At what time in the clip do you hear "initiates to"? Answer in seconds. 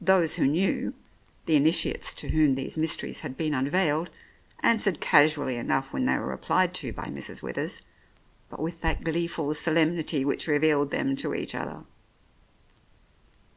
1.54-2.30